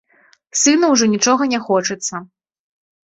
[0.61, 2.15] Сыну ўжо нічога не хочацца.